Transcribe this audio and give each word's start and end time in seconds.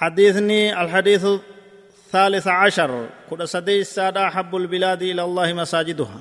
حديثني 0.00 0.82
الحديث 0.82 1.24
الثالث 1.24 2.46
عشر. 2.48 2.90
كل 3.30 3.48
سديس 3.48 3.94
سادة 3.94 4.28
أحب 4.28 4.56
البلاد 4.56 5.02
إلى 5.02 5.22
الله 5.24 5.52
مساجدها. 5.52 6.20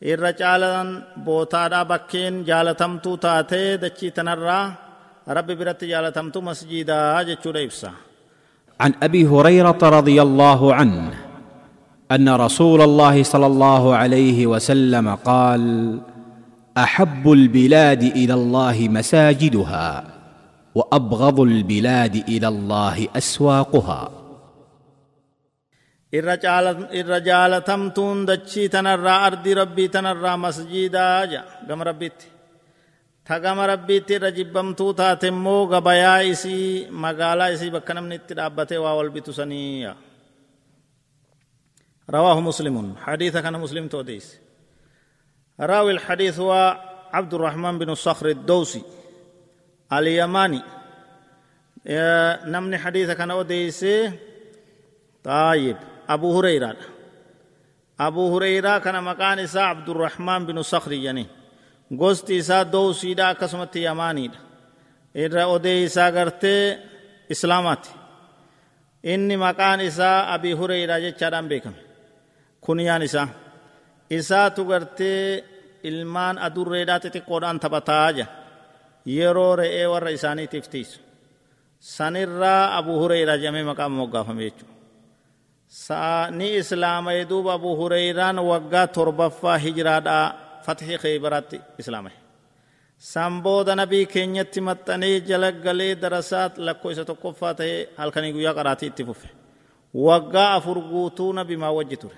irra 0.00 0.32
caalan 0.32 1.04
bootaadha 1.24 1.84
bakkeen 1.84 2.34
jaalatamtuu 2.48 3.16
taatee 3.20 3.76
dachii 3.82 4.10
tanarraa 4.16 4.72
rabbi 5.28 5.54
biratti 5.60 5.90
jaalatamtu 5.92 6.40
masjiidaa 6.40 7.24
jechuudha 7.24 7.60
ibsa 7.60 7.92
عن 8.80 8.92
أبي 9.02 9.26
هريرة 9.28 9.76
رضي 9.82 10.22
الله 10.22 10.74
عنه 10.74 11.12
أن 12.12 12.28
رسول 12.28 12.80
الله 12.82 13.22
صلى 13.22 13.46
الله 13.46 13.96
عليه 13.96 14.46
وسلم 14.46 15.14
قال 15.14 15.62
أحب 16.78 17.32
البلاد 17.32 18.02
إلى 18.02 18.34
الله 18.34 18.88
مساجدها. 18.88 20.19
وأبغض 20.74 21.40
البلاد 21.40 22.14
إلى 22.28 22.48
الله 22.48 23.08
أسواقها. 23.16 24.02
الرجال 26.14 27.64
تمتون 27.64 28.26
دچي 28.26 28.68
تنرى 28.68 29.10
أرض 29.10 29.48
ربي 29.48 29.88
تنرى 29.88 30.36
مسجيدا 30.36 31.24
جا. 31.24 31.42
غم 31.68 31.82
ربيتي 31.82 32.26
تغم 33.26 33.60
ربيتي 33.60 34.16
رجبم 34.16 34.72
توتا 34.74 35.14
تمو 35.14 35.64
غبيا 35.64 36.30
إسي 36.30 36.90
مغالا 36.90 37.54
إسي 37.54 37.70
بكنم 37.70 38.12
نتدابته 38.12 38.78
واول 38.78 39.08
بتسني 39.08 39.94
رواه 42.10 42.40
مسلم. 42.40 42.94
حديث 42.96 43.36
كان 43.36 43.54
مسلم 43.60 43.88
توديس. 43.88 44.38
راوي 45.60 45.92
الحديث 45.92 46.38
هو 46.38 46.80
عبد 47.12 47.34
الرحمن 47.34 47.78
بن 47.78 47.90
الصخر 47.90 48.26
الدوسي. 48.28 48.82
اليماني 49.92 50.62
نمني 52.52 52.78
حديث 52.78 53.10
كان 53.10 53.30
أوديس 53.30 53.86
طيب 55.24 55.76
أبو 56.08 56.38
هريرة 56.38 56.76
أبو 58.00 58.36
هريرة 58.36 58.78
كان 58.78 59.04
مكان 59.04 59.38
إساء 59.38 59.62
عبد 59.62 59.88
الرحمن 59.88 60.46
بن 60.46 60.62
صخر 60.62 60.92
يعني 60.92 61.26
gosti 61.98 62.36
isaa 62.38 62.64
dowsiidha 62.72 63.28
akkasumatti 63.28 63.82
yamaaniidha 63.82 64.38
irra 65.24 65.46
odee 65.54 65.82
isaa 65.84 66.10
gartee 66.16 66.78
islaamaati 67.34 67.90
inni 69.12 69.36
maqaan 69.44 69.80
isaa 69.80 70.18
abii 70.34 70.52
hureyraa 70.60 71.00
jechaadhaan 71.04 71.48
beekame 71.50 71.80
kunyaan 72.64 73.02
isaa 73.08 73.28
isaatu 74.18 74.64
gartee 74.70 75.44
ilmaan 75.88 76.36
adurreedhaa 76.46 77.02
xixiqqoodhaan 77.04 77.60
taphataa 77.64 78.10
ja 78.18 78.26
yeroo 79.17 79.53
re'ee 79.61 79.85
warra 79.93 80.11
isaaniitiif 80.17 80.65
tiisu 80.73 80.97
sanirraa 81.95 82.63
abuu 82.77 82.97
hureyraa 83.01 83.37
jedhamee 83.41 83.63
maqaa 83.71 83.89
moggaafame 83.99 84.43
jechuudha 84.47 86.29
ni 86.37 86.47
islaama'e 86.61 87.21
duuba 87.31 87.51
abuu 87.57 87.75
hureyraan 87.81 88.37
waggaa 88.51 88.87
torbaffaa 88.97 89.57
hijiraadhaa 89.65 90.25
fatxii 90.65 90.97
kheybaratti 91.03 91.57
islaame 91.81 92.11
san 93.11 93.33
booda 93.45 93.73
nabii 93.81 94.05
keenyatti 94.13 94.59
maxxanee 94.67 95.15
jala 95.29 95.49
galee 95.65 95.93
darasaat 96.03 96.53
lakkoo 96.67 96.91
isa 96.93 97.03
tokkoffaa 97.09 97.53
ta'ee 97.59 97.79
halkanii 97.99 98.31
guyyaa 98.35 98.53
qaraatii 98.59 98.89
itti 98.91 99.03
fufe 99.09 99.27
waggaa 100.07 100.49
afur 100.57 100.77
guutuu 100.91 101.31
nabi 101.39 101.55
maa 101.63 101.73
wajji 101.77 101.97
ture 102.03 102.17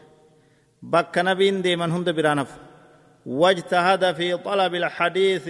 bakka 0.93 1.19
nabiin 1.29 1.57
deeman 1.65 1.91
hunda 1.97 2.13
biraan 2.19 2.41
hafu 2.43 2.57
واجتهد 3.41 4.03
في 4.17 4.27
طلب 4.47 4.73
الحديث 4.83 5.45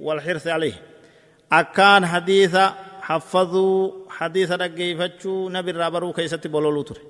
والحرص 0.00 0.46
عليه. 0.46 0.82
أكان 1.52 2.06
حديث 2.06 2.56
حفظوا 3.02 3.92
حديث 4.10 4.52
رقيفتشو 4.52 5.48
نبي 5.48 5.70
الرابرو 5.70 6.12
كيست 6.12 6.46
بولولو 6.46 6.82
تري 6.82 7.00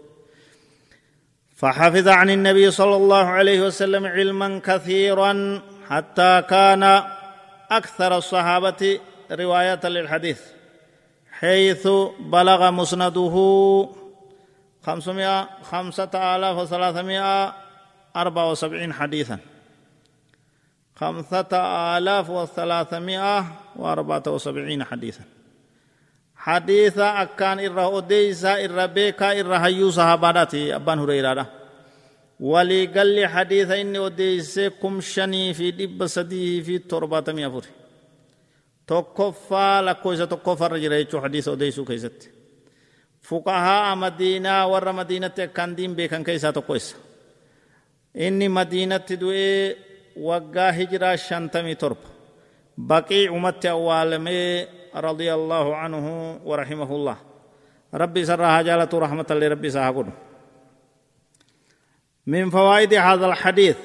فحفظ 1.56 2.08
عن 2.08 2.30
النبي 2.30 2.70
صلى 2.70 2.96
الله 2.96 3.24
عليه 3.24 3.60
وسلم 3.60 4.06
علما 4.06 4.60
كثيرا 4.64 5.62
حتى 5.88 6.42
كان 6.50 7.02
أكثر 7.70 8.16
الصحابة 8.16 9.00
رواية 9.30 9.80
للحديث. 9.84 10.40
حيث 11.30 11.88
بلغ 12.20 12.70
مسنده 12.70 13.34
خمسمائة 14.86 15.48
خمسة 15.62 16.10
آلاف 16.14 16.56
وثلاثمائة 16.56 17.54
أربعة 18.16 18.50
وسبعين 18.50 18.92
حديثا. 18.92 19.38
خمسة 20.96 21.52
آلاف 21.98 22.30
وثلاثمائة 22.30 23.44
وأربعة 23.76 24.22
وسبعين 24.26 24.84
حديثا. 24.84 25.24
حديثا 26.36 27.22
أكان 27.22 27.58
إرى 27.58 27.98
أديسا 27.98 28.64
إرى 28.64 28.86
بيكا 28.86 29.40
إرى 29.40 29.56
هيو 29.56 29.90
صحاباتي 29.90 30.76
أبان 30.76 30.98
هريرة 30.98 31.46
ولي 32.40 32.86
قال 32.86 33.06
لي 33.06 33.28
حديثا 33.28 33.80
إني 33.80 34.06
أديسا 34.06 34.68
كمشني 34.68 35.54
في 35.54 35.70
دب 35.70 36.06
سديه 36.06 36.62
في 36.62 36.78
تربة 36.78 37.32
ميافوري 37.32 37.68
توقفا 38.86 39.82
لكويسة 39.82 40.24
توقفا 40.24 40.66
رجل 40.66 40.88
ريتو 40.88 41.20
حديث 41.20 41.48
أديسا 41.48 41.84
كيست. 41.84 42.30
فقهاء 43.22 43.96
مدينة 43.96 44.66
ور 44.66 44.92
مدينة 44.92 45.28
كان 45.28 45.74
دين 45.74 45.94
بيكا 45.94 46.22
كيسا 46.22 46.50
توقفا 46.50 46.96
إني 48.16 48.48
مدينة 48.48 49.06
دوئي 49.10 49.85
waggaa 50.16 50.70
hijiraa 50.72 51.16
shantamii 51.16 51.74
torba 51.74 52.08
baqii 52.78 53.28
umatti 53.28 53.68
awwaalamee 53.68 54.66
رضي 54.96 55.34
الله 55.34 55.76
عنه 55.76 56.06
ورحمه 56.44 56.90
الله. 56.96 57.16
ربي 57.94 58.24
سرها 58.24 58.62
جالة 58.62 58.88
رحمة 58.94 59.26
لربي 59.30 59.70
ساهقون 59.70 60.10
من 62.26 62.50
فوائد 62.50 62.94
هذا 62.94 63.26
الحديث 63.26 63.76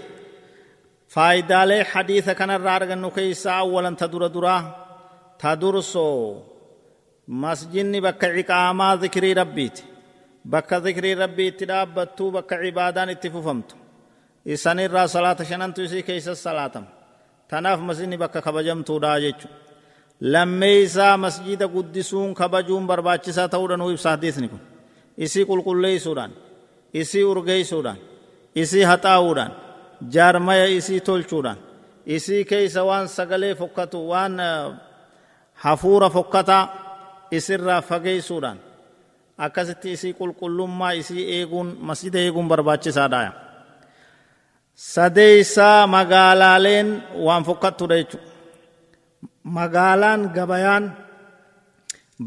فائدة 1.08 1.66
لي 1.66 1.84
حديث 1.84 2.30
كان 2.30 2.50
الرارق 2.50 2.92
النكيسة 2.92 3.52
أولا 3.52 3.96
تدور 4.00 4.28
درا 4.28 4.58
تدرسو 5.40 6.40
مسجني 7.28 8.02
بك 8.02 8.24
عقاما 8.26 8.96
ذكري 8.96 9.34
ربيت. 9.34 9.84
بك 10.46 10.74
ذكري 10.74 11.14
ربيت 11.14 11.64
دابتو 11.64 12.30
بك 12.32 12.54
عبادان 12.54 13.10
اتففمت 13.10 13.76
إسان 14.48 14.80
الرا 14.80 15.06
صلاة 15.06 15.44
شننتو 15.44 15.82
إسي 15.84 16.02
كيس 16.02 16.28
الصلاة 16.28 16.84
تناف 17.50 17.80
مسجني 17.80 18.18
بك 18.18 18.38
خبجمتو 18.38 19.00
داجيچو 19.00 19.50
lammeeysaa 20.22 21.18
masjida 21.18 21.68
guddisuun 21.68 22.34
kabajuun 22.34 22.88
barbaachisaa 22.88 23.48
ta'uudha 23.48 23.78
nuu 23.78 23.90
ibsa 23.92 24.10
hadiisni 24.10 24.48
kun 24.50 24.62
isii 25.18 25.46
qulqulleeysuudhaan 25.50 26.32
isii 26.94 27.24
urgeeysuudhaan 27.24 27.98
isii 28.56 28.84
haxaa'uudhaan 28.92 29.52
jaarmaya 30.14 30.66
isii 30.66 31.02
tolchuudhaan 31.08 31.58
isii 32.06 32.46
keeysa 32.46 32.84
waan 32.90 33.08
sagalee 33.08 33.56
fokkatu 33.56 34.10
waan 34.10 34.38
hafuura 35.54 36.10
fokkataa 36.10 36.64
isirraa 37.32 37.82
fageeysuudhaan 37.82 38.60
akkasitti 39.38 39.92
isii 39.92 40.14
qulqullummaa 40.20 40.92
isii 41.02 41.24
eeguun 41.38 41.78
masjida 41.90 42.20
eeguun 42.26 42.48
barbaachisaadha 42.52 43.34
sadeeysaa 44.82 45.88
magaalaaleen 45.96 46.90
waan 47.26 47.44
fokkattuudha 47.48 47.96
jechuudha 48.02 48.30
magaalaan 49.56 50.22
gabayaan 50.36 50.86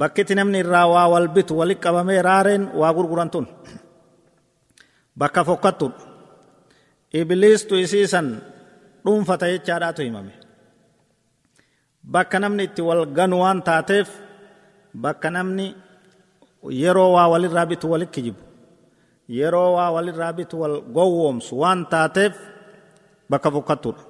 bakkitti 0.00 0.34
namni 0.38 0.58
irraa 0.62 0.86
waa 0.94 1.08
wal 1.12 1.28
bitu 1.34 1.52
walit 1.58 1.80
qabamee 1.84 2.22
raareen 2.22 2.62
waa 2.80 2.94
gurguran 2.96 3.30
tun. 3.30 3.46
Bakka 5.18 5.44
fokkattudha 5.48 5.98
ibliistu 7.20 7.74
isiisan 7.84 8.28
dhuunfata 9.04 9.46
jechaadhaatu 9.52 10.02
himame. 10.06 10.32
Bakka 12.14 12.38
namni 12.42 12.62
itti 12.70 12.82
wal 12.88 13.02
ganu 13.16 13.36
waan 13.42 13.62
taateef 13.68 14.08
bakka 15.04 15.28
namni 15.30 15.66
yeroo 16.82 17.12
waa 17.16 17.28
walirraa 17.32 17.66
bitu 17.70 17.86
walit 17.92 18.10
kijibu 18.14 18.40
yeroo 19.28 19.72
waa 19.76 19.90
walirraa 19.96 20.32
bitu 20.32 20.60
wal 20.60 20.80
gowwoomsu 20.96 21.58
waan 21.60 21.86
taateef 21.92 22.34
bakka 23.30 23.50
fokkattudha 23.50 24.02